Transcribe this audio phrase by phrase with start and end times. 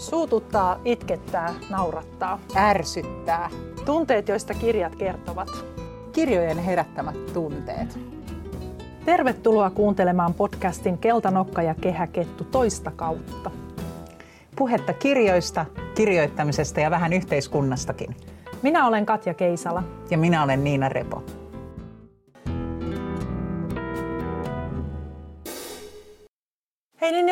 [0.00, 2.38] Suututtaa, itkettää, naurattaa.
[2.56, 3.50] Ärsyttää.
[3.84, 5.48] Tunteet, joista kirjat kertovat.
[6.12, 7.98] Kirjojen herättämät tunteet.
[9.04, 13.50] Tervetuloa kuuntelemaan podcastin Keltanokka ja kehäkettu toista kautta.
[14.56, 18.16] Puhetta kirjoista, kirjoittamisesta ja vähän yhteiskunnastakin.
[18.62, 19.82] Minä olen Katja Keisala.
[20.10, 21.22] Ja minä olen Niina Repo.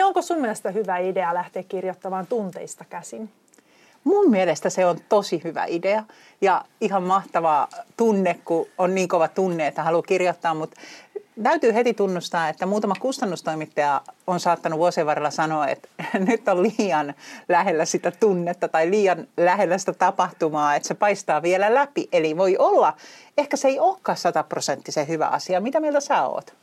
[0.09, 3.31] Onko sun mielestä hyvä idea lähteä kirjoittamaan tunteista käsin?
[4.05, 6.05] Mun mielestä se on tosi hyvä idea
[6.41, 10.81] ja ihan mahtava tunne, kun on niin kova tunne, että haluaa kirjoittaa, mutta
[11.43, 15.89] täytyy heti tunnustaa, että muutama kustannustoimittaja on saattanut vuosien varrella sanoa, että
[16.29, 17.15] nyt on liian
[17.49, 22.09] lähellä sitä tunnetta tai liian lähellä sitä tapahtumaa, että se paistaa vielä läpi.
[22.13, 22.97] Eli voi olla,
[23.39, 25.61] ehkä se ei olekaan sataprosenttisen hyvä asia.
[25.61, 26.55] Mitä mieltä sä oot?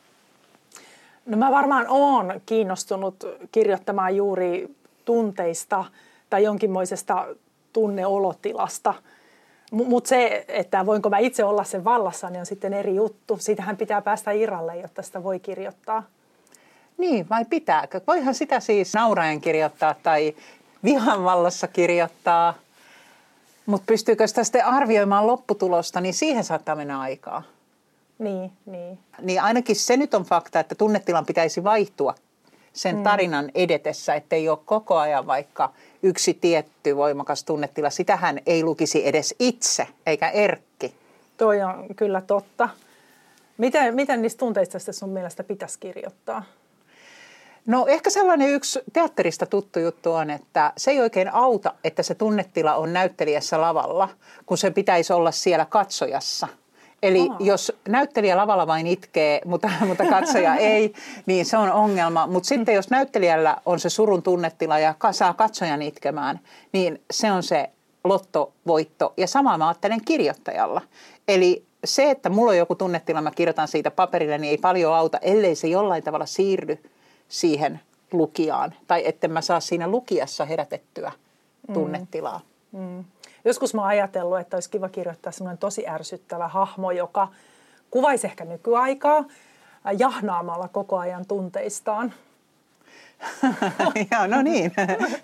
[1.26, 4.76] No mä varmaan oon kiinnostunut kirjoittamaan juuri
[5.06, 5.86] tunteista
[6.30, 7.28] tai jonkinmoisesta
[7.74, 8.94] tunneolotilasta.
[9.72, 13.38] Mutta se, että voinko mä itse olla sen vallassa, niin on sitten eri juttu.
[13.38, 16.04] Siitähän pitää päästä irralle, jotta sitä voi kirjoittaa.
[16.98, 18.02] Niin, vai pitääkö?
[18.08, 20.36] Voihan sitä siis nauraen kirjoittaa tai
[20.84, 22.54] vihan vallassa kirjoittaa.
[23.66, 27.44] Mutta pystyykö sitä sitten arvioimaan lopputulosta, niin siihen saattaa mennä aikaa.
[28.20, 29.00] Niin, niin.
[29.22, 32.16] Niin ainakin se nyt on fakta, että tunnetilan pitäisi vaihtua
[32.74, 33.04] sen mm.
[33.04, 37.90] tarinan edetessä, ettei ole koko ajan vaikka yksi tietty voimakas tunnetila.
[37.90, 40.96] Sitähän ei lukisi edes itse, eikä Erkki.
[41.38, 42.70] Toi on kyllä totta.
[43.58, 46.44] Miten, miten niistä tunteista sun mielestä pitäisi kirjoittaa?
[47.66, 52.16] No ehkä sellainen yksi teatterista tuttu juttu on, että se ei oikein auta, että se
[52.16, 54.10] tunnetila on näyttelijässä lavalla,
[54.46, 56.48] kun se pitäisi olla siellä katsojassa–
[57.08, 57.38] Eli Aha.
[57.40, 60.94] jos näyttelijä lavalla vain itkee, mutta, mutta katsoja ei,
[61.26, 62.28] niin se on ongelma.
[62.28, 66.40] Mutta sitten jos näyttelijällä on se surun tunnetila ja saa katsojan itkemään,
[66.72, 67.70] niin se on se
[68.04, 69.14] lottovoitto.
[69.18, 70.82] Ja samaa mä ajattelen kirjoittajalla.
[71.28, 75.18] Eli se, että mulla on joku tunnetila, mä kirjoitan siitä paperille, niin ei paljon auta,
[75.18, 76.80] ellei se jollain tavalla siirry
[77.30, 77.80] siihen
[78.12, 78.74] lukijaan.
[78.88, 81.12] Tai etten mä saa siinä lukijassa herätettyä
[81.68, 81.74] mm.
[81.74, 82.42] tunnetilaa.
[82.72, 82.80] Mm.
[82.80, 83.04] Mm.
[83.46, 87.28] Joskus mä oon ajatellut, että olisi kiva kirjoittaa semmoinen tosi ärsyttävä hahmo, joka
[87.92, 89.26] kuvaisi ehkä nykyaikaa
[89.98, 92.14] jahnaamalla koko ajan tunteistaan.
[94.12, 94.72] Joo, no niin.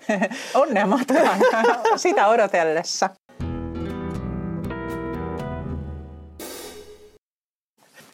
[0.54, 1.38] Onnea matkaan
[1.96, 3.10] sitä odotellessa.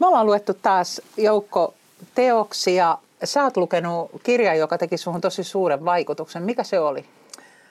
[0.01, 1.75] Me ollaan luettu taas joukko
[2.15, 2.99] teoksia.
[3.25, 6.43] Sä oot lukenut kirjan, joka teki suhun tosi suuren vaikutuksen.
[6.43, 7.05] Mikä se oli?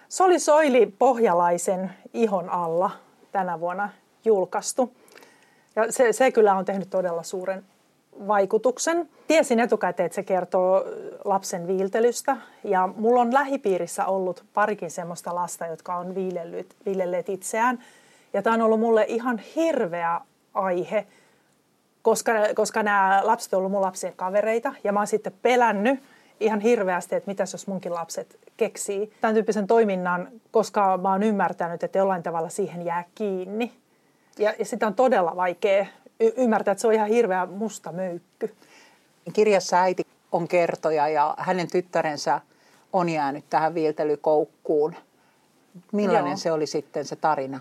[0.09, 2.91] Se oli Soili Pohjalaisen ihon alla
[3.31, 3.89] tänä vuonna
[4.25, 4.93] julkaistu.
[5.75, 7.63] Ja se, se kyllä on tehnyt todella suuren
[8.27, 9.09] vaikutuksen.
[9.27, 10.83] Tiesin etukäteen, että se kertoo
[11.25, 17.83] lapsen viiltelystä ja mulla on lähipiirissä ollut parikin semmoista lasta, jotka on viilellyt, viilelleet itseään.
[18.33, 20.21] Ja tämä on ollut mulle ihan hirveä
[20.53, 21.07] aihe,
[22.01, 25.99] koska, koska nämä lapset ovat olleet mun lapsien kavereita ja mä oon sitten pelännyt
[26.39, 31.83] ihan hirveästi, että mitäs jos munkin lapset keksii tämän tyyppisen toiminnan, koska mä oon ymmärtänyt,
[31.83, 33.73] että jollain tavalla siihen jää kiinni.
[34.37, 35.85] Ja, ja sitä on todella vaikea
[36.19, 38.55] y- ymmärtää, että se on ihan hirveä musta möykky.
[39.33, 42.41] Kirjassa äiti on kertoja ja hänen tyttärensä
[42.93, 44.95] on jäänyt tähän viiltelykoukkuun.
[45.91, 46.37] Millainen Joo.
[46.37, 47.59] se oli sitten se tarina?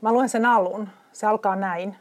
[0.00, 0.88] Mä luen sen alun.
[1.12, 1.96] Se alkaa näin.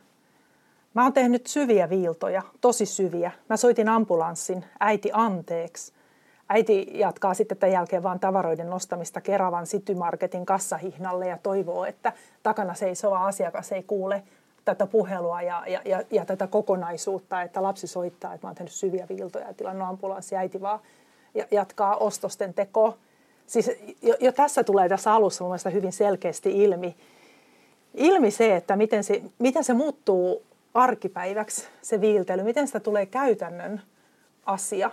[0.93, 3.31] Mä oon tehnyt syviä viiltoja, tosi syviä.
[3.49, 5.93] Mä soitin ambulanssin, äiti anteeksi.
[6.49, 12.13] Äiti jatkaa sitten tämän jälkeen vaan tavaroiden nostamista Keravan Citymarketin kassahihnalle ja toivoo, että
[12.43, 14.23] takana seisova asiakas ei kuule
[14.65, 18.71] tätä puhelua ja, ja, ja, ja tätä kokonaisuutta, että lapsi soittaa, että mä oon tehnyt
[18.73, 20.35] syviä viiltoja ja tilannut ambulanssi.
[20.35, 20.79] Äiti vaan
[21.51, 22.97] jatkaa ostosten tekoa.
[23.47, 26.95] Siis jo, jo tässä tulee tässä alussa mun mielestä hyvin selkeästi ilmi,
[27.93, 33.81] ilmi se, että miten se, miten se muuttuu arkipäiväksi se viiltely, miten sitä tulee käytännön
[34.45, 34.91] asia.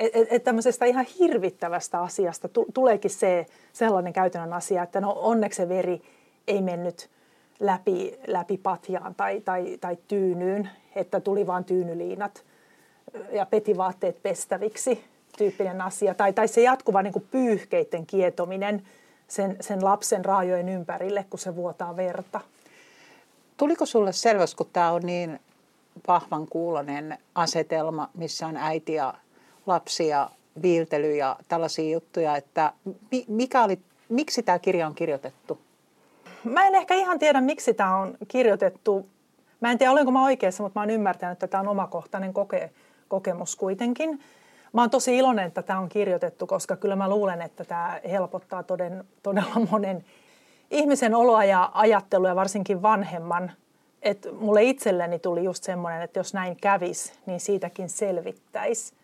[0.00, 5.68] Että et, tämmöisestä ihan hirvittävästä asiasta tuleekin se sellainen käytännön asia, että no onneksi se
[5.68, 6.02] veri
[6.48, 7.10] ei mennyt
[7.60, 12.44] läpi, läpi patjaan tai, tai, tai tyynyyn, että tuli vain tyynyliinat
[13.32, 15.04] ja petivaatteet pestäviksi
[15.38, 16.14] tyyppinen asia.
[16.14, 18.82] Tai, tai se jatkuva niin pyyhkeiden kietominen
[19.28, 22.40] sen, sen lapsen raajojen ympärille, kun se vuotaa verta.
[23.56, 25.40] Tuliko sulle selväksi, kun tämä on niin
[26.08, 29.14] vahvan kuulonen asetelma, missä on äiti ja
[29.66, 30.30] lapsi ja
[30.62, 32.72] viiltely ja tällaisia juttuja, että
[33.28, 33.78] mikä oli,
[34.08, 35.58] miksi tämä kirja on kirjoitettu?
[36.44, 39.08] Mä en ehkä ihan tiedä, miksi tämä on kirjoitettu.
[39.60, 42.70] Mä en tiedä, olenko mä oikeassa, mutta mä oon ymmärtänyt, että tämä on omakohtainen koke,
[43.08, 44.20] kokemus kuitenkin.
[44.72, 48.62] Mä oon tosi iloinen, että tämä on kirjoitettu, koska kyllä mä luulen, että tämä helpottaa
[48.62, 50.04] toden, todella monen
[50.70, 53.52] ihmisen oloa ja ajattelua, ja varsinkin vanhemman.
[54.02, 58.94] Et mulle itselleni tuli just semmoinen, että jos näin kävis, niin siitäkin selvittäisi.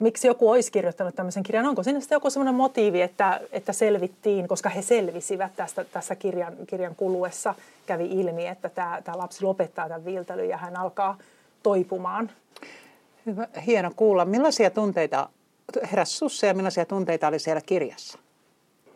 [0.00, 1.66] Miksi joku olisi kirjoittanut tämmöisen kirjan?
[1.66, 6.52] Onko siinä sitten joku semmoinen motiivi, että, että selvittiin, koska he selvisivät tästä, tässä kirjan,
[6.66, 7.54] kirjan kuluessa,
[7.86, 11.18] kävi ilmi, että tämä, tämä lapsi lopettaa tämän viiltelyn ja hän alkaa
[11.62, 12.30] toipumaan.
[13.26, 14.24] Hyvä, hieno kuulla.
[14.24, 15.28] Millaisia tunteita
[15.92, 18.18] heräsi sussa ja millaisia tunteita oli siellä kirjassa?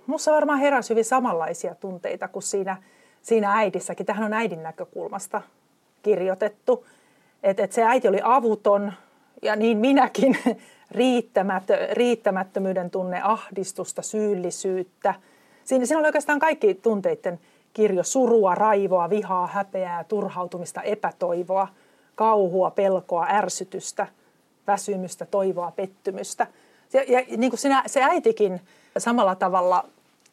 [0.07, 2.77] Minussa varmaan heräsi hyvin samanlaisia tunteita kuin siinä,
[3.23, 4.07] siinä äidissäkin.
[4.07, 5.43] Tähän on äidin näkökulmasta
[6.03, 6.87] kirjoitettu.
[7.43, 8.93] Että et se äiti oli avuton
[9.43, 10.39] ja niin minäkin
[10.95, 15.15] riittämätö, riittämättömyyden tunne, ahdistusta, syyllisyyttä.
[15.65, 17.41] Siinä, siinä oli oikeastaan kaikki tunteiden
[17.73, 21.69] kirjo, surua, raivoa, vihaa, häpeää, turhautumista, epätoivoa,
[22.15, 24.07] kauhua, pelkoa, ärsytystä,
[24.67, 26.47] väsymystä, toivoa, pettymystä.
[26.93, 28.61] Ja, ja niin kuin sinä, se äitikin
[28.99, 29.85] samalla tavalla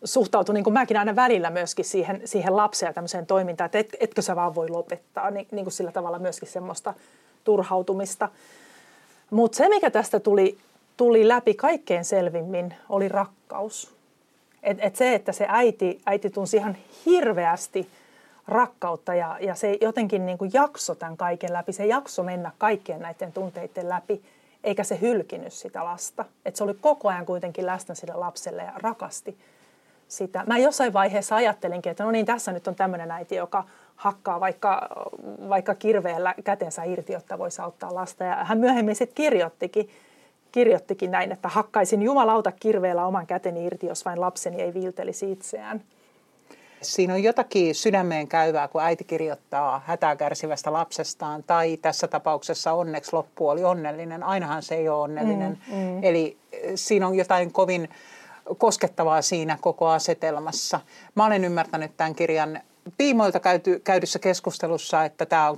[0.04, 3.96] suhtautui, niin kuin mäkin aina välillä myöskin siihen, siihen lapseen ja tämmöiseen toimintaan, että et,
[4.00, 6.94] etkö sä vaan voi lopettaa, niin, niin kuin sillä tavalla myöskin semmoista
[7.44, 8.30] turhautumista.
[9.31, 10.57] Mutta se, mikä tästä tuli,
[10.98, 13.92] tuli läpi kaikkein selvimmin, oli rakkaus.
[14.63, 17.89] Et, et se, että se äiti, äiti tunsi ihan hirveästi
[18.48, 21.74] rakkautta ja, ja se jotenkin niin kuin jakso tämän kaiken läpi.
[21.74, 24.22] Se jakso mennä kaikkien näiden tunteiden läpi,
[24.63, 26.25] eikä se hylkinyt sitä lasta.
[26.45, 29.38] Et se oli koko ajan kuitenkin läsnä sille lapselle ja rakasti
[30.07, 30.44] sitä.
[30.48, 33.63] Mä jossain vaiheessa ajattelinkin, että no niin, tässä nyt on tämmöinen äiti, joka
[34.01, 34.88] hakkaa vaikka,
[35.50, 38.24] vaikka kirveellä kätensä irti, jotta voisi auttaa lasta.
[38.24, 39.89] Ja hän myöhemmin sitten kirjoittikin,
[40.51, 45.81] kirjoittikin näin, että hakkaisin jumalauta kirveellä oman käteni irti, jos vain lapseni ei viiltelisi itseään.
[46.81, 53.13] Siinä on jotakin sydämeen käyvää, kun äiti kirjoittaa hätää kärsivästä lapsestaan, tai tässä tapauksessa onneksi
[53.13, 54.24] loppu oli onnellinen.
[54.24, 55.57] Ainahan se ei ole onnellinen.
[55.68, 56.03] Mm, mm.
[56.03, 57.89] Eli eh, siinä on jotain kovin
[58.57, 60.80] koskettavaa siinä koko asetelmassa.
[61.15, 62.62] Mä olen ymmärtänyt tämän kirjan
[62.98, 65.57] tiimoilta käyty, käydyssä keskustelussa, että tämä on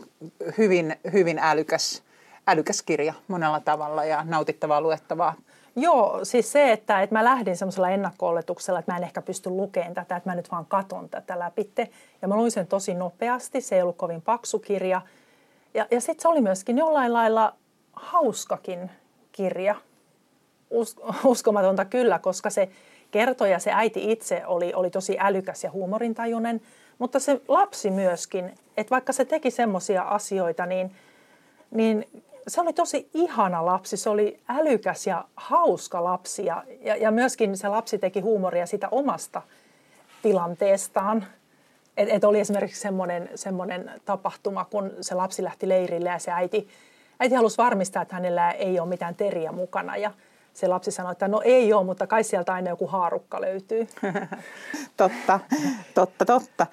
[0.57, 2.03] hyvin, hyvin älykäs,
[2.47, 5.33] älykäs kirja monella tavalla ja nautittavaa luettavaa.
[5.75, 9.93] Joo, siis se, että, että mä lähdin semmoisella ennakko-oletuksella, että mä en ehkä pysty lukemaan
[9.93, 11.89] tätä, että mä nyt vaan katon tätä läpitte.
[12.21, 15.01] Ja mä luin sen tosi nopeasti, se ei ollut kovin paksu kirja.
[15.73, 17.53] Ja, ja sitten se oli myöskin jollain lailla
[17.93, 18.91] hauskakin
[19.31, 19.75] kirja.
[20.69, 22.69] Us, uskomatonta kyllä, koska se
[23.11, 26.61] kertoja, se äiti itse oli, oli tosi älykäs ja huumorintajuinen–
[27.03, 30.95] mutta se lapsi myöskin, että vaikka se teki semmoisia asioita, niin,
[31.71, 33.97] niin se oli tosi ihana lapsi.
[33.97, 38.87] Se oli älykäs ja hauska lapsi ja, ja, ja myöskin se lapsi teki huumoria sitä
[38.91, 39.41] omasta
[40.21, 41.25] tilanteestaan.
[41.97, 46.67] Et, et oli esimerkiksi semmoinen, semmoinen tapahtuma, kun se lapsi lähti leirille ja se äiti,
[47.19, 49.97] äiti halusi varmistaa, että hänellä ei ole mitään teriä mukana.
[49.97, 50.11] Ja
[50.53, 53.87] se lapsi sanoi, että no ei ole, mutta kai sieltä aina joku haarukka löytyy.
[54.97, 55.39] totta,
[55.93, 56.67] totta, totta.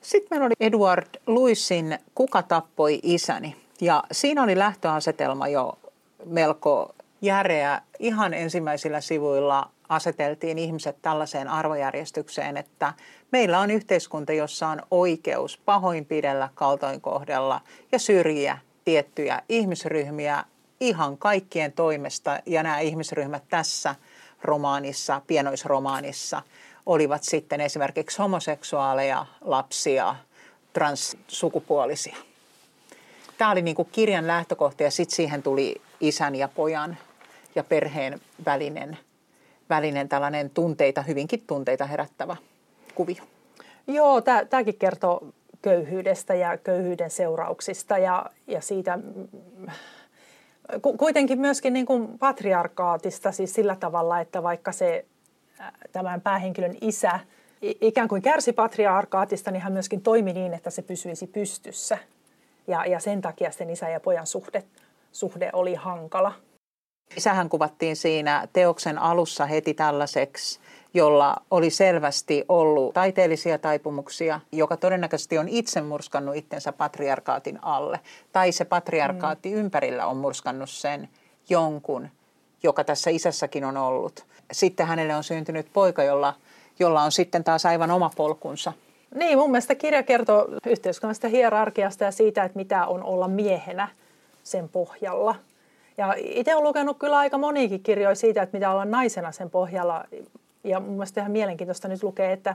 [0.00, 3.56] Sitten meillä oli Edward Luisin Kuka tappoi isäni.
[3.80, 5.78] Ja siinä oli lähtöasetelma jo
[6.24, 7.82] melko järeä.
[7.98, 12.92] Ihan ensimmäisillä sivuilla aseteltiin ihmiset tällaiseen arvojärjestykseen, että
[13.32, 17.60] meillä on yhteiskunta, jossa on oikeus pahoinpidellä, kaltoinkohdella
[17.92, 20.44] ja syrjiä tiettyjä ihmisryhmiä
[20.80, 22.40] ihan kaikkien toimesta.
[22.46, 23.94] Ja nämä ihmisryhmät tässä
[24.42, 26.42] romaanissa, pienoisromaanissa,
[26.86, 30.14] olivat sitten esimerkiksi homoseksuaaleja, lapsia,
[30.72, 32.16] transsukupuolisia.
[33.38, 36.96] Tämä oli niin kuin kirjan lähtökohta ja sitten siihen tuli isän ja pojan
[37.54, 38.98] ja perheen välinen,
[39.70, 42.36] välinen tällainen tunteita, hyvinkin tunteita herättävä
[42.94, 43.22] kuvio.
[43.86, 45.28] Joo, tämäkin kertoo
[45.62, 48.98] köyhyydestä ja köyhyyden seurauksista ja, ja siitä
[50.98, 55.04] kuitenkin myöskin niin kuin patriarkaatista siis sillä tavalla, että vaikka se
[55.92, 57.20] tämän päähenkilön isä
[57.62, 61.98] ikään kuin kärsi patriarkaatista, niin hän myöskin toimi niin, että se pysyisi pystyssä.
[62.66, 64.62] Ja, ja sen takia sen isä ja pojan suhde,
[65.12, 66.32] suhde oli hankala.
[67.16, 70.60] Isähän kuvattiin siinä teoksen alussa heti tällaiseksi,
[70.96, 78.00] jolla oli selvästi ollut taiteellisia taipumuksia, joka todennäköisesti on itse murskannut itsensä patriarkaatin alle.
[78.32, 79.56] Tai se patriarkaatti mm.
[79.56, 81.08] ympärillä on murskannut sen
[81.48, 82.08] jonkun,
[82.62, 84.24] joka tässä isässäkin on ollut.
[84.52, 86.34] Sitten hänelle on syntynyt poika, jolla,
[86.78, 88.72] jolla on sitten taas aivan oma polkunsa.
[89.14, 93.88] Niin, mun mielestä kirja kertoo yhteiskunnasta hierarkiasta ja siitä, että mitä on olla miehenä
[94.42, 95.34] sen pohjalla.
[95.98, 100.04] Ja itse olen lukenut kyllä aika monikin kirjoja siitä, että mitä olla naisena sen pohjalla.
[100.66, 102.54] Ja mun mielestä ihan mielenkiintoista nyt lukee, että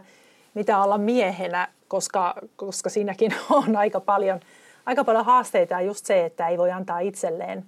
[0.54, 4.40] mitä olla miehenä, koska, koska siinäkin on aika paljon,
[4.86, 7.66] aika paljon haasteita ja just se, että ei voi antaa itselleen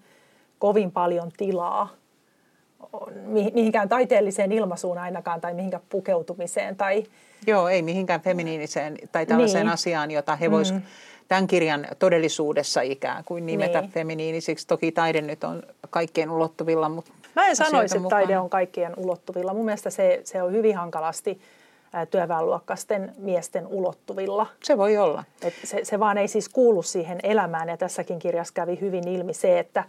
[0.59, 1.89] kovin paljon tilaa
[3.53, 6.75] mihinkään taiteelliseen ilmaisuun ainakaan tai mihinkään pukeutumiseen.
[6.75, 7.03] Tai...
[7.47, 9.73] Joo, ei mihinkään feminiiniseen tai tällaiseen niin.
[9.73, 10.88] asiaan, jota he voisivat mm.
[11.27, 13.91] tämän kirjan todellisuudessa ikään kuin nimetä niin.
[13.91, 14.67] feminiinisiksi.
[14.67, 19.53] Toki taide nyt on kaikkien ulottuvilla, mutta Mä en sanoisi, että taide on kaikkien ulottuvilla.
[19.53, 21.41] Mun mielestä se, se on hyvin hankalasti
[22.11, 24.47] työväenluokkaisten miesten ulottuvilla.
[24.63, 25.23] Se voi olla.
[25.41, 29.33] Et se, se vaan ei siis kuulu siihen elämään ja tässäkin kirjassa kävi hyvin ilmi
[29.33, 29.83] se, että,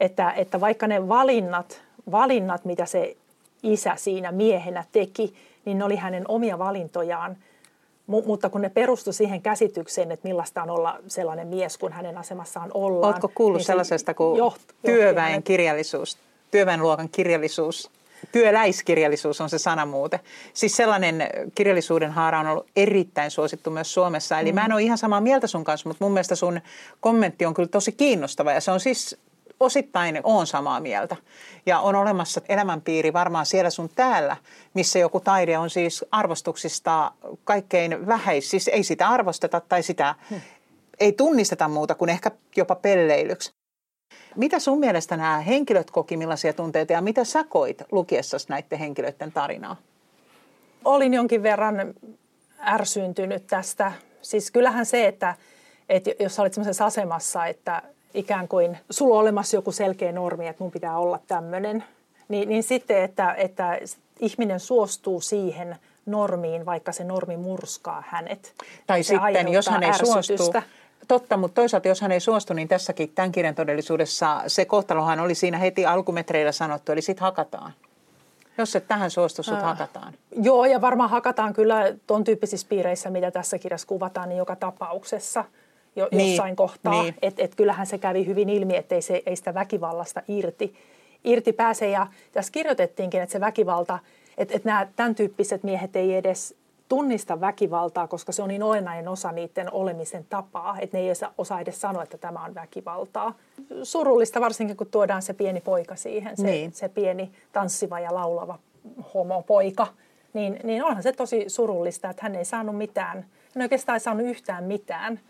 [0.00, 3.16] että, että vaikka ne valinnat, valinnat, mitä se
[3.62, 5.34] isä siinä miehenä teki,
[5.64, 7.36] niin ne oli hänen omia valintojaan.
[8.06, 12.18] M- mutta kun ne perustu siihen käsitykseen, että millaista on olla sellainen mies, kun hänen
[12.18, 13.12] asemassaan ollaan.
[13.12, 16.18] Oletko kuullut niin sellaisesta kuin joht, työväen kirjallisuus,
[16.52, 17.90] työväenluokan kirjallisuus?
[18.32, 20.20] Työläiskirjallisuus on se sanamuute.
[20.54, 24.40] Siis sellainen kirjallisuuden haara on ollut erittäin suosittu myös Suomessa.
[24.40, 24.54] Eli mm.
[24.54, 26.60] mä en ole ihan samaa mieltä sun kanssa, mutta mun mielestä sun
[27.00, 28.52] kommentti on kyllä tosi kiinnostava.
[28.52, 29.16] Ja se on siis
[29.60, 31.16] osittain on samaa mieltä.
[31.66, 34.36] Ja on olemassa elämänpiiri varmaan siellä sun täällä,
[34.74, 37.12] missä joku taide on siis arvostuksista
[37.44, 38.50] kaikkein vähäis.
[38.50, 40.40] Siis ei sitä arvosteta tai sitä hmm.
[41.00, 43.52] ei tunnisteta muuta kuin ehkä jopa pelleilyksi.
[44.36, 49.32] Mitä sun mielestä nämä henkilöt koki, millaisia tunteita ja mitä sä koit lukiessasi näiden henkilöiden
[49.32, 49.76] tarinaa?
[50.84, 51.94] Olin jonkin verran
[52.66, 53.92] ärsyyntynyt tästä.
[54.22, 55.34] Siis kyllähän se, että,
[55.88, 57.82] että jos olit sellaisessa asemassa, että
[58.14, 61.84] ikään kuin sulla on olemassa joku selkeä normi, että mun pitää olla tämmöinen,
[62.28, 63.78] niin, niin sitten, että, että
[64.20, 68.52] ihminen suostuu siihen normiin, vaikka se normi murskaa hänet.
[68.86, 70.52] Tai sitten, jos hän ei suostu,
[71.08, 75.34] Totta, mutta toisaalta jos hän ei suostu, niin tässäkin tämän kirjan todellisuudessa se kohtalohan oli
[75.34, 77.72] siinä heti alkumetreillä sanottu, eli sitten hakataan.
[78.58, 80.14] Jos et tähän suostu, sut äh, hakataan.
[80.42, 85.44] Joo, ja varmaan hakataan kyllä tuon tyyppisissä piireissä, mitä tässä kirjassa kuvataan, niin joka tapauksessa
[85.96, 87.02] jo, niin, jossain kohtaa.
[87.02, 87.14] Niin.
[87.22, 90.74] Että et kyllähän se kävi hyvin ilmi, että ei, se, ei sitä väkivallasta irti,
[91.24, 91.88] irti pääse.
[91.90, 93.98] Ja tässä kirjoitettiinkin, että se väkivalta,
[94.38, 96.54] että, että nämä tämän tyyppiset miehet ei edes
[96.92, 101.60] tunnista väkivaltaa, koska se on niin olennainen osa niiden olemisen tapaa, että ne ei osaa
[101.60, 103.34] edes sanoa, että tämä on väkivaltaa.
[103.82, 106.72] Surullista varsinkin, kun tuodaan se pieni poika siihen, se, niin.
[106.72, 108.58] se pieni tanssiva ja laulava
[109.14, 109.86] homopoika.
[110.32, 114.26] Niin, niin onhan se tosi surullista, että hän ei saanut mitään, hän ei oikeastaan saanut
[114.26, 115.20] yhtään mitään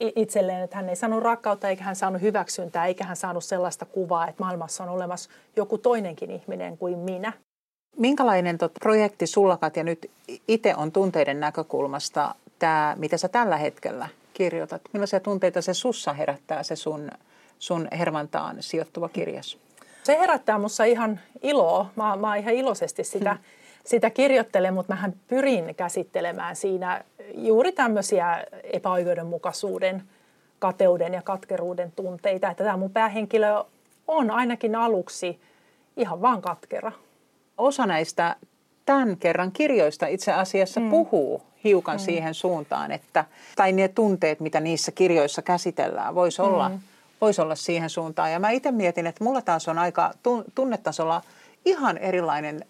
[0.00, 4.28] itselleen, että hän ei saanut rakkautta eikä hän saanut hyväksyntää eikä hän saanut sellaista kuvaa,
[4.28, 7.32] että maailmassa on olemassa joku toinenkin ihminen kuin minä.
[7.96, 10.10] Minkälainen tot projekti sulla, Katja, nyt
[10.48, 14.82] itse on tunteiden näkökulmasta tämä, mitä sä tällä hetkellä kirjoitat?
[14.92, 17.10] Millaisia tunteita se sussa herättää, se sun,
[17.58, 19.58] sun Hervantaan sijoittuva kirjas?
[20.02, 21.90] Se herättää minussa ihan iloa.
[21.96, 23.42] Mä, mä ihan iloisesti sitä, hmm.
[23.84, 30.02] sitä kirjoittelen, mutta mähän pyrin käsittelemään siinä juuri tämmöisiä epäoikeudenmukaisuuden,
[30.58, 32.50] kateuden ja katkeruuden tunteita.
[32.50, 33.64] Että tämä mun päähenkilö
[34.08, 35.40] on ainakin aluksi
[35.96, 36.92] ihan vaan katkera
[37.62, 38.36] osa näistä
[38.86, 40.90] tämän kerran kirjoista itse asiassa mm.
[40.90, 42.04] puhuu hiukan mm.
[42.04, 43.24] siihen suuntaan, että,
[43.56, 46.48] tai ne tunteet, mitä niissä kirjoissa käsitellään, voisi mm.
[46.48, 46.70] olla,
[47.20, 48.32] vois olla siihen suuntaan.
[48.32, 50.10] Ja mä itse mietin, että mulla taas on aika
[50.54, 51.22] tunnetasolla
[51.64, 52.64] ihan erilainen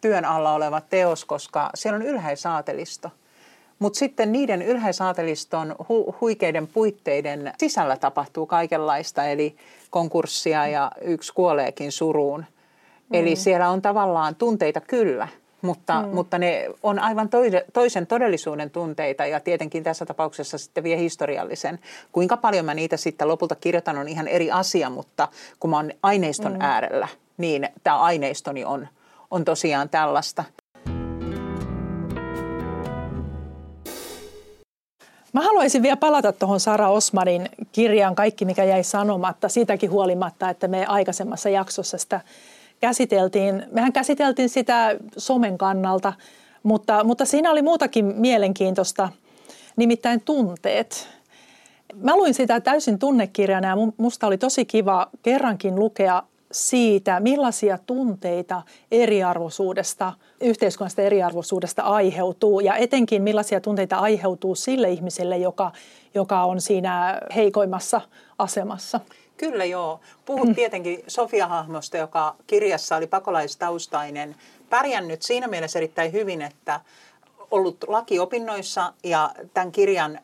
[0.00, 3.10] työn alla oleva teos, koska siellä on ylhäisaatelisto.
[3.78, 9.56] Mutta sitten niiden ylhäisaateliston hu- huikeiden puitteiden sisällä tapahtuu kaikenlaista, eli
[9.90, 12.44] konkurssia ja yksi kuoleekin suruun.
[13.14, 13.36] Eli mm.
[13.36, 15.28] siellä on tavallaan tunteita kyllä,
[15.62, 16.14] mutta, mm.
[16.14, 21.78] mutta ne on aivan toise, toisen todellisuuden tunteita ja tietenkin tässä tapauksessa sitten vie historiallisen.
[22.12, 25.28] Kuinka paljon mä niitä sitten lopulta kirjoitan on ihan eri asia, mutta
[25.60, 26.60] kun mä oon aineiston mm.
[26.60, 28.88] äärellä, niin tämä aineistoni on,
[29.30, 30.44] on tosiaan tällaista.
[35.32, 40.68] Mä haluaisin vielä palata tuohon Sara Osmanin kirjaan Kaikki, mikä jäi sanomatta, siitäkin huolimatta, että
[40.68, 42.20] me aikaisemmassa jaksossa sitä
[42.84, 46.12] käsiteltiin, mehän käsiteltiin sitä somen kannalta,
[46.62, 49.08] mutta, mutta siinä oli muutakin mielenkiintoista,
[49.76, 51.08] nimittäin tunteet.
[51.94, 56.22] Mä luin sitä täysin tunnekirjana ja musta oli tosi kiva kerrankin lukea
[56.52, 65.72] siitä, millaisia tunteita eriarvoisuudesta, yhteiskunnasta eriarvoisuudesta aiheutuu ja etenkin millaisia tunteita aiheutuu sille ihmiselle, joka,
[66.14, 68.00] joka on siinä heikoimmassa
[68.38, 69.00] asemassa.
[69.36, 70.00] Kyllä joo.
[70.24, 70.54] Puhut mm.
[70.54, 74.36] tietenkin Sofia-hahmosta, joka kirjassa oli pakolaistaustainen,
[74.70, 76.80] pärjännyt siinä mielessä erittäin hyvin, että
[77.50, 80.18] ollut lakiopinnoissa ja tämän kirjan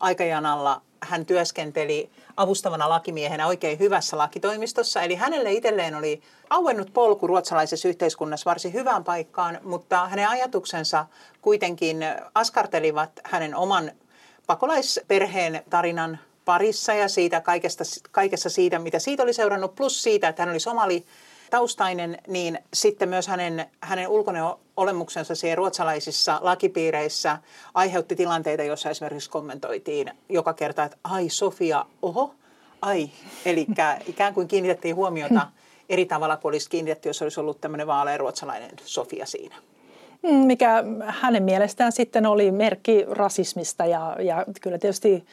[0.00, 5.02] aikajanalla hän työskenteli avustavana lakimiehenä oikein hyvässä lakitoimistossa.
[5.02, 11.06] Eli hänelle itselleen oli auennut polku ruotsalaisessa yhteiskunnassa varsin hyvään paikkaan, mutta hänen ajatuksensa
[11.42, 11.98] kuitenkin
[12.34, 13.92] askartelivat hänen oman
[14.46, 20.42] pakolaisperheen tarinan parissa ja siitä kaikesta, kaikessa siitä, mitä siitä oli seurannut, plus siitä, että
[20.42, 21.04] hän oli somali
[21.50, 24.44] taustainen, niin sitten myös hänen, hänen ulkoinen
[24.76, 27.38] olemuksensa siellä ruotsalaisissa lakipiireissä
[27.74, 32.34] aiheutti tilanteita, joissa esimerkiksi kommentoitiin joka kerta, että ai Sofia, oho,
[32.82, 33.10] ai.
[33.46, 33.66] Eli
[34.06, 35.48] ikään kuin kiinnitettiin huomiota
[35.88, 39.56] eri tavalla kuin olisi kiinnitetty, jos olisi ollut tämmöinen vaalea ruotsalainen Sofia siinä.
[40.22, 45.24] Mm, mikä hänen mielestään sitten oli merkki rasismista ja, ja kyllä tietysti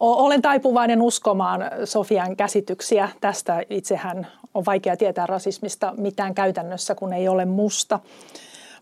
[0.00, 3.62] olen taipuvainen uskomaan Sofian käsityksiä tästä.
[3.70, 8.00] Itsehän on vaikea tietää rasismista mitään käytännössä, kun ei ole musta.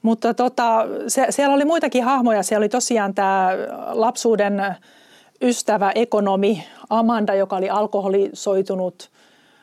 [0.03, 2.43] Mutta tota, se, siellä oli muitakin hahmoja.
[2.43, 3.51] Siellä oli tosiaan tämä
[3.89, 4.77] lapsuuden
[5.43, 9.11] ystävä, ekonomi Amanda, joka oli alkoholisoitunut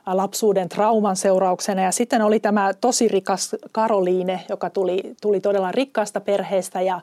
[0.05, 1.81] lapsuuden trauman seurauksena.
[1.81, 7.01] Ja sitten oli tämä tosi rikas Karoliine, joka tuli, tuli todella rikkaasta perheestä ja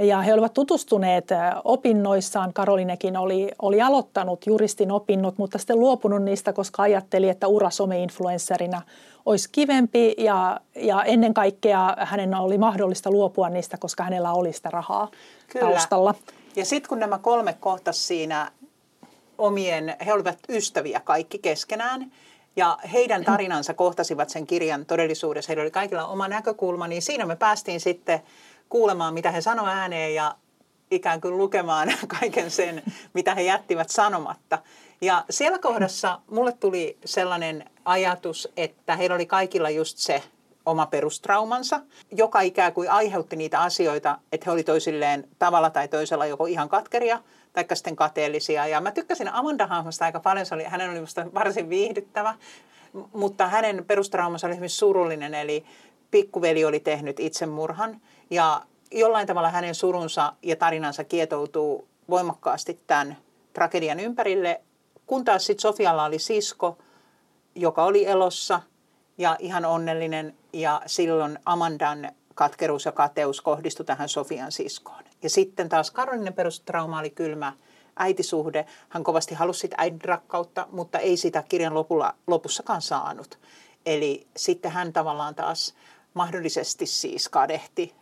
[0.00, 1.28] ja he olivat tutustuneet
[1.64, 2.52] opinnoissaan.
[2.52, 8.82] Karolinekin oli, oli aloittanut juristin opinnot, mutta sitten luopunut niistä, koska ajatteli, että ura some-influencerina
[9.26, 14.70] olisi kivempi ja, ja ennen kaikkea hänen oli mahdollista luopua niistä, koska hänellä oli sitä
[14.70, 15.08] rahaa
[15.48, 15.66] Kyllä.
[15.66, 16.14] taustalla.
[16.56, 18.50] Ja sitten kun nämä kolme kohtas siinä
[19.38, 22.12] omien, he olivat ystäviä kaikki keskenään,
[22.56, 27.36] ja heidän tarinansa kohtasivat sen kirjan todellisuudessa, heillä oli kaikilla oma näkökulma, niin siinä me
[27.36, 28.20] päästiin sitten
[28.70, 30.34] kuulemaan, mitä he sanoivat ääneen ja
[30.90, 32.82] ikään kuin lukemaan kaiken sen,
[33.14, 34.58] mitä he jättivät sanomatta.
[35.00, 40.22] Ja siellä kohdassa mulle tuli sellainen ajatus, että heillä oli kaikilla just se
[40.66, 41.80] oma perustraumansa,
[42.16, 46.68] joka ikään kuin aiheutti niitä asioita, että he oli toisilleen tavalla tai toisella joko ihan
[46.68, 47.20] katkeria
[47.52, 48.66] tai sitten kateellisia.
[48.66, 52.34] Ja mä tykkäsin Amanda hahmosta aika paljon, se oli, hänen oli musta varsin viihdyttävä,
[53.12, 55.64] mutta hänen perustraumansa oli hyvin surullinen, eli
[56.10, 58.00] pikkuveli oli tehnyt itsemurhan
[58.30, 63.16] ja jollain tavalla hänen surunsa ja tarinansa kietoutuu voimakkaasti tämän
[63.52, 64.60] tragedian ympärille,
[65.06, 66.78] kun taas sitten Sofialla oli sisko,
[67.54, 68.60] joka oli elossa
[69.18, 75.04] ja ihan onnellinen ja silloin Amandan katkeruus ja kateus kohdistui tähän Sofian siskoon.
[75.22, 77.52] Ja sitten taas Karolinen perustrauma oli kylmä
[77.96, 78.66] äitisuhde.
[78.88, 83.38] Hän kovasti halusi sitä äidin rakkautta, mutta ei sitä kirjan lopulla, lopussakaan saanut.
[83.86, 85.74] Eli sitten hän tavallaan taas
[86.14, 87.94] mahdollisesti siis kadehti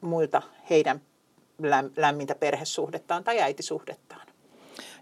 [0.00, 1.00] muilta heidän
[1.96, 4.26] lämmintä perhesuhdettaan tai äitisuhdettaan.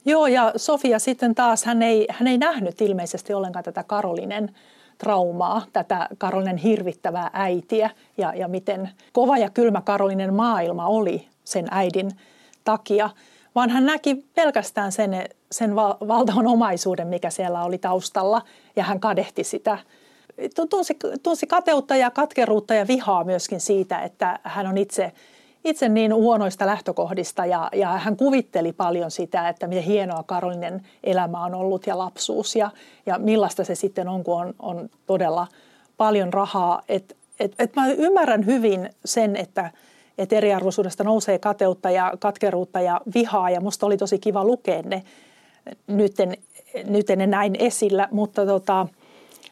[0.04, 4.54] Joo, ja Sofia sitten taas, hän ei, hän ei nähnyt ilmeisesti ollenkaan tätä Karolinen
[4.98, 11.66] traumaa, tätä Karolinen hirvittävää äitiä ja, ja miten kova ja kylmä Karolinen maailma oli sen
[11.70, 12.10] äidin
[12.64, 13.10] takia,
[13.54, 18.42] vaan hän näki pelkästään sen, sen valtavan omaisuuden, mikä siellä oli taustalla
[18.76, 19.78] ja hän kadehti sitä
[20.70, 25.12] tunsi, tunsi kateutta ja katkeruutta ja vihaa myöskin siitä, että hän on itse,
[25.64, 31.44] itse niin huonoista lähtökohdista ja, ja hän kuvitteli paljon sitä, että miten hienoa Karolinen elämä
[31.44, 32.70] on ollut ja lapsuus ja,
[33.06, 35.46] ja millaista se sitten on, kun on, on todella
[35.96, 36.82] paljon rahaa.
[36.88, 39.70] Et, et, et mä ymmärrän hyvin sen, että
[40.18, 45.02] et eriarvoisuudesta nousee kateutta ja katkeruutta ja vihaa ja musta oli tosi kiva lukea ne.
[45.86, 46.36] Nyt en,
[46.88, 48.86] nyt en näin esillä, mutta tota,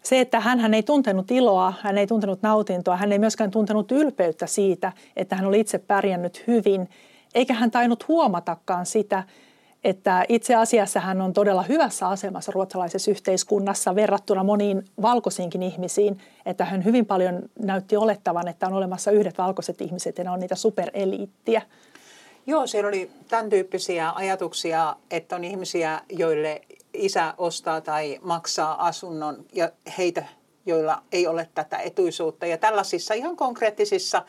[0.04, 4.46] se, että hän ei tuntenut iloa, hän ei tuntenut nautintoa, hän ei myöskään tuntenut ylpeyttä
[4.46, 6.88] siitä, että hän oli itse pärjännyt hyvin,
[7.34, 9.22] eikä hän tainnut huomatakaan sitä,
[9.84, 16.64] että itse asiassa hän on todella hyvässä asemassa ruotsalaisessa yhteiskunnassa verrattuna moniin valkoisiinkin ihmisiin, että
[16.64, 20.54] hän hyvin paljon näytti olettavan, että on olemassa yhdet valkoiset ihmiset ja ne on niitä
[20.54, 21.62] supereliittiä.
[22.46, 26.60] Joo, siellä oli tämän tyyppisiä ajatuksia, että on ihmisiä, joille
[26.94, 30.24] isä ostaa tai maksaa asunnon ja heitä,
[30.66, 32.46] joilla ei ole tätä etuisuutta.
[32.46, 34.22] Ja tällaisissa ihan konkreettisissa,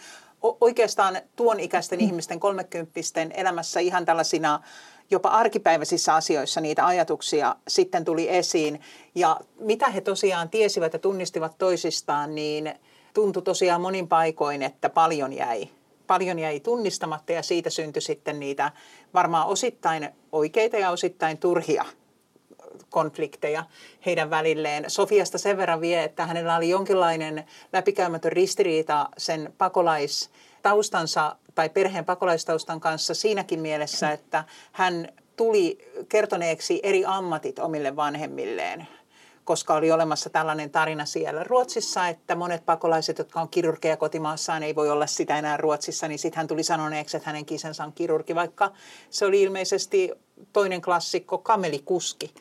[0.62, 2.06] oikeastaan tuon ikäisten mm.
[2.06, 4.60] ihmisten kolmekymppisten elämässä ihan tällaisina
[5.12, 8.82] jopa arkipäiväisissä asioissa niitä ajatuksia sitten tuli esiin.
[9.16, 12.74] Ja mitä he tosiaan tiesivät ja tunnistivat toisistaan, niin
[13.14, 15.70] tuntui tosiaan monin paikoin, että paljon jäi
[16.08, 18.72] paljon jäi tunnistamatta ja siitä syntyi sitten niitä
[19.14, 21.86] varmaan osittain oikeita ja osittain turhia
[22.90, 23.64] konflikteja
[24.06, 24.86] heidän välilleen.
[24.88, 32.80] Sofiasta sen verran vie, että hänellä oli jonkinlainen läpikäymätön ristiriita sen pakolaistaustansa tai perheen pakolaistaustan
[32.80, 35.78] kanssa siinäkin mielessä, että hän tuli
[36.10, 38.88] kertoneeksi eri ammatit omille vanhemmilleen
[39.46, 44.76] koska oli olemassa tällainen tarina siellä Ruotsissa, että monet pakolaiset, jotka on kirurgeja kotimaassaan, ei
[44.76, 48.36] voi olla sitä enää Ruotsissa, niin sitten hän tuli sanoneeksi, että hänen kisensä on kirurgi,
[48.36, 48.72] vaikka
[49.10, 50.12] se oli ilmeisesti
[50.54, 52.34] toinen klassikko, kamelikuski.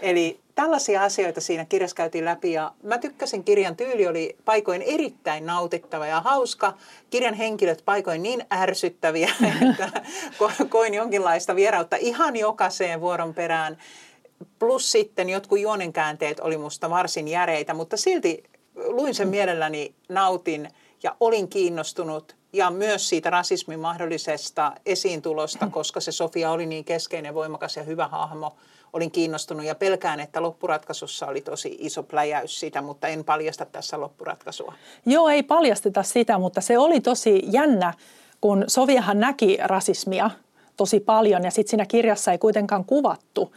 [0.00, 5.46] Eli tällaisia asioita siinä kirjassa käytiin läpi ja mä tykkäsin kirjan tyyli oli paikoin erittäin
[5.46, 6.74] nautittava ja hauska.
[7.10, 9.30] Kirjan henkilöt paikoin niin ärsyttäviä,
[9.70, 9.90] että
[10.68, 13.78] koin jonkinlaista vierautta ihan jokaiseen vuoron perään.
[14.58, 18.42] Plus sitten jotkut juonenkäänteet oli musta varsin järeitä, mutta silti
[18.74, 20.68] luin sen mielelläni, nautin
[21.02, 27.34] ja olin kiinnostunut ja myös siitä rasismin mahdollisesta esiintulosta, koska se Sofia oli niin keskeinen,
[27.34, 28.56] voimakas ja hyvä hahmo.
[28.92, 34.00] Olin kiinnostunut ja pelkään, että loppuratkaisussa oli tosi iso pläjäys sitä, mutta en paljasta tässä
[34.00, 34.74] loppuratkaisua.
[35.06, 37.94] Joo, ei paljasteta sitä, mutta se oli tosi jännä,
[38.40, 40.30] kun Sofiahan näki rasismia
[40.76, 43.52] tosi paljon ja sitten siinä kirjassa ei kuitenkaan kuvattu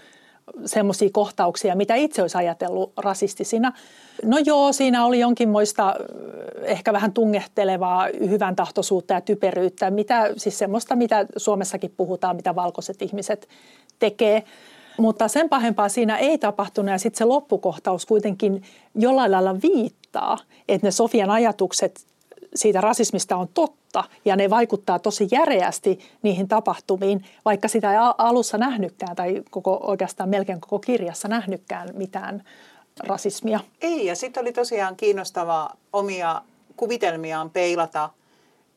[0.65, 3.73] semmoisia kohtauksia, mitä itse olisi ajatellut rasistisina.
[4.23, 5.95] No joo, siinä oli jonkinmoista
[6.61, 13.01] ehkä vähän tungettelevaa hyvän tahtoisuutta ja typeryyttä, mitä, siis semmoista, mitä Suomessakin puhutaan, mitä valkoiset
[13.01, 13.49] ihmiset
[13.99, 14.43] tekee.
[14.97, 18.63] Mutta sen pahempaa siinä ei tapahtunut ja sitten se loppukohtaus kuitenkin
[18.95, 22.05] jollain lailla viittaa, että ne Sofian ajatukset
[22.55, 28.57] siitä rasismista on totta ja ne vaikuttaa tosi järeästi niihin tapahtumiin, vaikka sitä ei alussa
[28.57, 32.43] nähnytkään tai koko, oikeastaan melkein koko kirjassa nähnytkään mitään
[33.07, 33.59] rasismia.
[33.81, 36.41] Ei, ja sitten oli tosiaan kiinnostavaa omia
[36.77, 38.09] kuvitelmiaan peilata,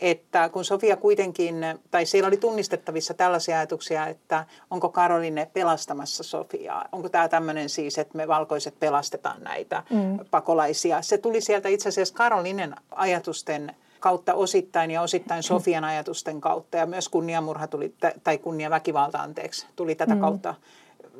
[0.00, 1.54] että kun Sofia kuitenkin,
[1.90, 7.98] tai siellä oli tunnistettavissa tällaisia ajatuksia, että onko Karoline pelastamassa Sofiaa, onko tämä tämmöinen siis,
[7.98, 10.18] että me valkoiset pelastetaan näitä mm.
[10.30, 11.02] pakolaisia.
[11.02, 16.86] Se tuli sieltä itse asiassa Karolinen ajatusten kautta osittain ja osittain Sofian ajatusten kautta ja
[16.86, 20.20] myös kunniamurha tuli, tai kunniaväkivalta anteeksi, tuli tätä mm.
[20.20, 20.54] kautta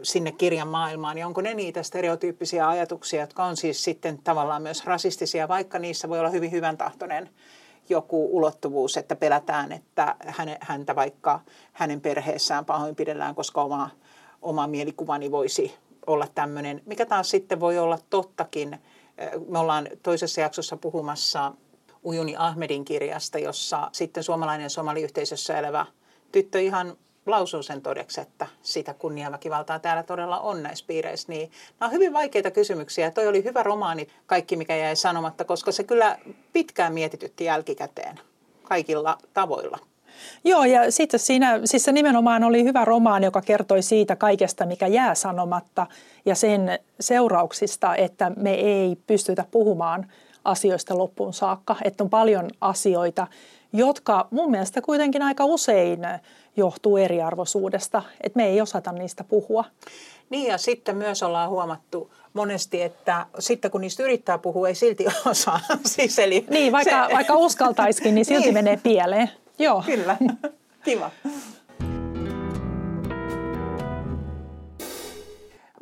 [0.03, 4.85] sinne kirjan maailmaan, niin onko ne niitä stereotyyppisiä ajatuksia, jotka on siis sitten tavallaan myös
[4.85, 7.31] rasistisia, vaikka niissä voi olla hyvin hyvän tahtoinen
[7.91, 10.17] joku ulottuvuus, että pelätään, että
[10.61, 11.41] häntä vaikka
[11.73, 13.91] hänen perheessään pahoinpidellään, koska oma,
[14.43, 15.75] oma mielikuvani voisi
[16.07, 18.79] olla tämmöinen, mikä taas sitten voi olla tottakin.
[19.49, 21.53] Me ollaan toisessa jaksossa puhumassa
[22.05, 25.87] Ujuni Ahmedin kirjasta, jossa sitten suomalainen somaliyhteisössä elävä
[26.33, 26.97] tyttö ihan
[27.27, 31.33] lausuu sen todeksi, että sitä kunniaväkivaltaa täällä todella on näissä piireissä.
[31.33, 33.11] Niin nämä on hyvin vaikeita kysymyksiä.
[33.11, 36.19] Toi oli hyvä romaani, kaikki mikä jäi sanomatta, koska se kyllä
[36.53, 38.21] pitkään mietitytti jälkikäteen
[38.63, 39.79] kaikilla tavoilla.
[40.45, 44.87] Joo, ja sitten siinä, siis se nimenomaan oli hyvä romaani, joka kertoi siitä kaikesta, mikä
[44.87, 45.87] jää sanomatta
[46.25, 50.13] ja sen seurauksista, että me ei pystytä puhumaan
[50.45, 51.77] asioista loppuun saakka.
[51.85, 53.27] Että on paljon asioita,
[53.77, 56.01] jotka mun mielestä kuitenkin aika usein
[56.57, 59.65] johtuu eriarvoisuudesta, että me ei osata niistä puhua.
[60.31, 65.07] Niin ja sitten myös ollaan huomattu monesti, että sitten kun niistä yrittää puhua, ei silti
[65.31, 65.61] osaa.
[65.87, 67.15] siis eli niin, vaikka, se...
[67.15, 68.55] vaikka uskaltaisikin, niin silti niin.
[68.55, 69.31] menee pieleen.
[69.59, 69.83] Joo.
[69.87, 70.17] Kyllä,
[70.85, 71.11] kiva.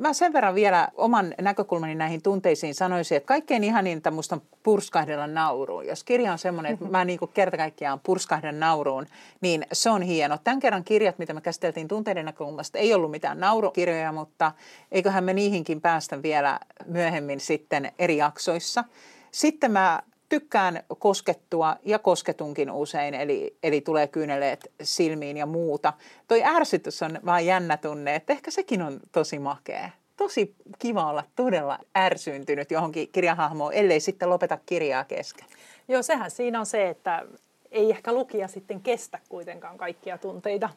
[0.05, 5.27] Mä sen verran vielä oman näkökulmani näihin tunteisiin sanoisin, että kaikkein ihaninta musta on purskahdella
[5.27, 5.87] nauruun.
[5.87, 9.07] Jos kirja on semmoinen, että mä niin kerta kaikkiaan purskahdan nauruun,
[9.41, 10.39] niin se on hieno.
[10.45, 14.53] Tämän kerran kirjat, mitä me käsiteltiin tunteiden näkökulmasta, ei ollut mitään naurukirjoja, mutta
[14.93, 18.85] eiköhän me niihinkin päästä vielä myöhemmin sitten eri jaksoissa.
[19.31, 25.93] Sitten mä tykkään koskettua ja kosketunkin usein, eli, eli tulee kyyneleet silmiin ja muuta.
[26.29, 29.91] Toi ärsytys on vaan jännä tunne, että ehkä sekin on tosi makea.
[30.17, 35.47] Tosi kiva olla todella ärsyyntynyt johonkin kirjahahmoon, ellei sitten lopeta kirjaa kesken.
[35.89, 37.27] Joo, sehän siinä on se, että
[37.71, 40.71] ei ehkä lukija sitten kestä kuitenkaan kaikkia tunteita.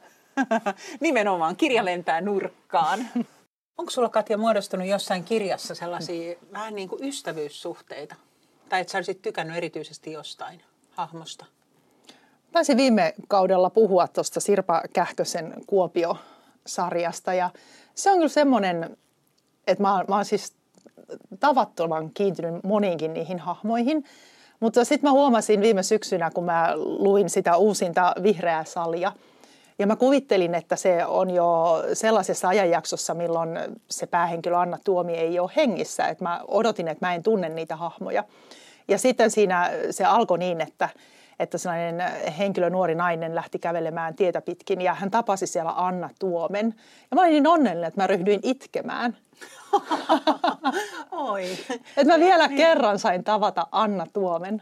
[1.00, 3.08] Nimenomaan, kirja lentää nurkkaan.
[3.78, 8.16] Onko sulla Katja muodostunut jossain kirjassa sellaisia vähän niin kuin ystävyyssuhteita?
[8.70, 11.46] Tai että sä olisit tykännyt erityisesti jostain hahmosta?
[12.52, 17.50] Taisin viime kaudella puhua tuosta Sirpa Kähkösen Kuopio-sarjasta ja
[17.96, 18.98] se on kyllä semmoinen,
[19.68, 20.54] että mä, mä oon siis
[21.40, 24.04] tavattoman kiintynyt moniinkin niihin hahmoihin.
[24.60, 29.12] Mutta sitten mä huomasin viime syksynä, kun mä luin sitä uusinta Vihreää salia,
[29.80, 33.50] ja mä kuvittelin, että se on jo sellaisessa ajanjaksossa, milloin
[33.90, 36.08] se päähenkilö Anna Tuomi ei ole hengissä.
[36.08, 38.24] Että mä odotin, että mä en tunne niitä hahmoja.
[38.88, 40.90] Ja sitten siinä se alkoi niin, että,
[41.40, 46.76] että sellainen henkilö, nuori nainen, lähti kävelemään tietä pitkin ja hän tapasi siellä Anna Tuomen.
[47.12, 49.18] Ja mä olin niin onnellinen, että mä ryhdyin itkemään.
[51.12, 51.52] Oi.
[51.98, 52.58] Että mä vielä niin.
[52.58, 54.62] kerran sain tavata Anna Tuomen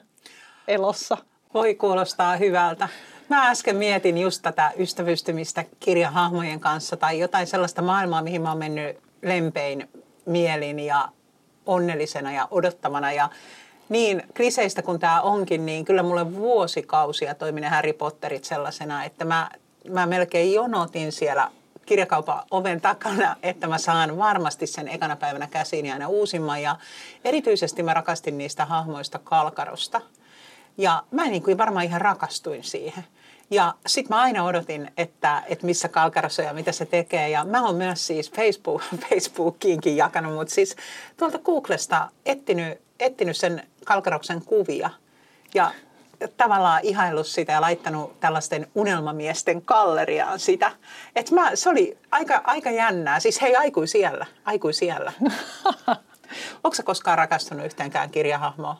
[0.68, 1.18] elossa.
[1.54, 2.90] Voi kuulostaa hyvältä.
[3.30, 8.58] Mä äsken mietin just tätä ystävystymistä kirjahahmojen kanssa tai jotain sellaista maailmaa, mihin mä oon
[8.58, 9.90] mennyt lempein
[10.26, 11.10] mielin ja
[11.66, 13.12] onnellisena ja odottavana.
[13.12, 13.30] Ja
[13.90, 19.50] niin kriseistä kuin tämä onkin, niin kyllä mulle vuosikausia toiminen Harry Potterit sellaisena, että mä,
[19.90, 21.52] mä melkein jonotin siellä
[21.86, 26.62] kirjakaupan oven takana, että mä saan varmasti sen ekana päivänä käsiin ja aina uusimman.
[26.62, 26.76] Ja
[27.24, 30.02] erityisesti mä rakastin niistä hahmoista Kalkarosta.
[30.78, 33.04] Ja mä niin kuin varmaan ihan rakastuin siihen.
[33.52, 37.30] Ja sitten mä aina odotin, että, että missä Kalkarossa ja mitä se tekee.
[37.30, 40.76] Ja mä oon myös siis Facebook, Facebookiinkin jakanut, mutta siis
[41.18, 44.90] tuolta Googlesta etsinyt, etsinyt sen Kalkaroksen kuvia
[45.54, 45.72] ja
[46.38, 50.72] tavallaan ihaillut sitä ja laittanut tällaisten unelmamiesten galleriaan sitä.
[51.16, 53.20] Et mä, se oli aika, aika jännää.
[53.20, 54.26] Siis hei, aikuisiellä.
[54.46, 55.14] aikuisiellä.
[56.64, 58.78] Onko koskaan rakastunut yhteenkään kirjahahmoa?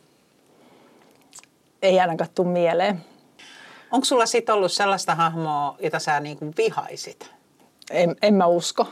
[1.86, 3.06] Ei ainakaan tule mieleen.
[3.92, 7.32] Onko sulla sitten ollut sellaista hahmoa, jota sä niin kuin vihaisit?
[7.92, 8.88] En, en mä usko.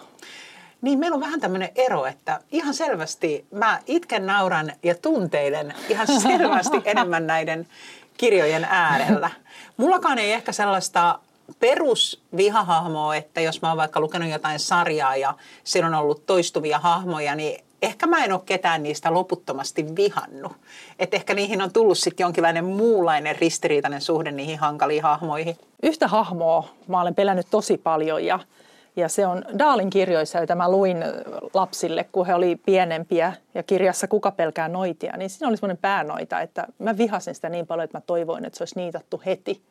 [0.82, 6.08] Niin, meillä on vähän tämmöinen ero, että ihan selvästi mä itken, nauran ja tunteilen ihan
[6.22, 7.68] selvästi enemmän näiden
[8.18, 9.30] kirjojen äärellä.
[9.78, 11.20] Mullakaan ei ehkä sellaista
[11.60, 17.36] perusvihahahmoa, että jos mä oon vaikka lukenut jotain sarjaa ja siinä on ollut toistuvia hahmoja,
[17.36, 20.52] niin ehkä mä en ole ketään niistä loputtomasti vihannut.
[21.00, 25.58] Että ehkä niihin on tullut sitten jonkinlainen muunlainen ristiriitainen suhde niihin hankaliin hahmoihin.
[25.84, 28.40] Yhtä hahmoa mä olen pelännyt tosi paljon ja,
[28.96, 30.98] ja se on Daalin kirjoissa, joita mä luin
[31.54, 36.42] lapsille, kun he oli pienempiä ja kirjassa Kuka pelkää noitia, niin siinä oli semmoinen päänoita,
[36.42, 39.62] että mä vihasin sitä niin paljon, että mä toivoin, että se olisi niitattu heti.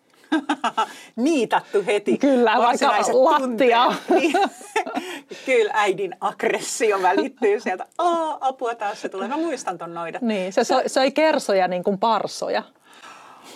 [1.16, 2.18] Niitattu heti.
[2.18, 3.92] Kyllä, vaikka lattia.
[4.11, 4.33] Niin.
[5.47, 7.87] Kyllä äidin aggressio välittyy sieltä.
[7.99, 9.29] Oh, apua taas se tulee.
[9.29, 10.18] Mä muistan ton noida.
[10.23, 12.62] Niin, se söi, söi kersoja niin kuin parsoja.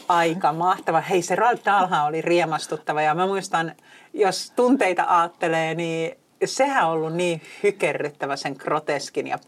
[0.08, 1.00] Aika mahtava.
[1.00, 3.72] Hei, se Roald Dahlhan oli riemastuttava ja mä muistan,
[4.12, 9.38] jos tunteita ajattelee, niin sehän on ollut niin hykerryttävä sen groteskin ja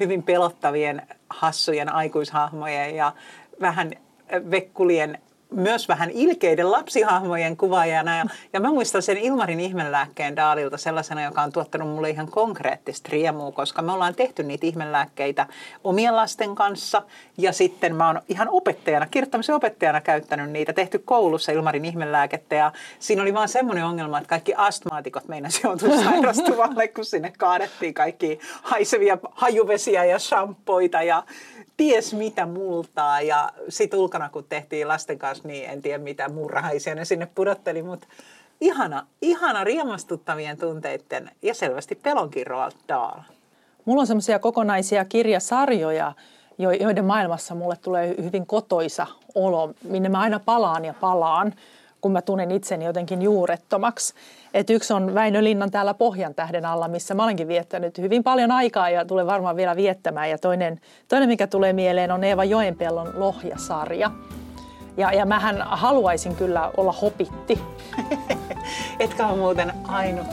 [0.00, 3.12] hyvin pelottavien hassujen aikuishahmojen ja
[3.60, 3.90] vähän
[4.50, 5.18] vekkulien
[5.50, 8.16] myös vähän ilkeiden lapsihahmojen kuvaajana.
[8.16, 13.08] Ja, ja mä muistan sen Ilmarin ihmelääkkeen Daalilta sellaisena, joka on tuottanut mulle ihan konkreettista
[13.12, 15.46] riemua, koska me ollaan tehty niitä ihmelääkkeitä
[15.84, 17.02] omien lasten kanssa.
[17.38, 22.54] Ja sitten mä oon ihan opettajana, kirjoittamisen opettajana käyttänyt niitä, tehty koulussa Ilmarin ihmelääkettä.
[22.54, 27.94] Ja siinä oli vaan semmoinen ongelma, että kaikki astmaatikot meinasi joutua sairastuvalle, kun sinne kaadettiin
[27.94, 31.22] kaikki haisevia hajuvesiä ja shampoita ja
[31.80, 36.94] ties mitä multaa ja sitten ulkona kun tehtiin lasten kanssa, niin en tiedä mitä murrahaisia
[36.94, 38.06] ne sinne pudotteli, mutta
[38.60, 43.20] ihana, ihana riemastuttavien tunteiden ja selvästi pelonkin Roald Dahl.
[43.84, 46.12] Mulla on semmoisia kokonaisia kirjasarjoja,
[46.58, 51.54] joiden maailmassa mulle tulee hyvin kotoisa olo, minne mä aina palaan ja palaan
[52.00, 54.14] kun mä tunnen itseni jotenkin juurettomaksi.
[54.54, 58.50] Et yksi on Väinö Linnan täällä Pohjan tähden alla, missä mä olenkin viettänyt hyvin paljon
[58.50, 60.30] aikaa ja tulee varmaan vielä viettämään.
[60.30, 64.10] Ja toinen, toinen mikä tulee mieleen, on Eeva Joenpellon Lohja-sarja.
[65.00, 67.58] Ja, ja mähän haluaisin kyllä olla hopitti.
[69.00, 70.26] Etkä ole muuten ainut.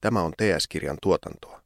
[0.00, 1.65] Tämä on TS-kirjan tuotantoa.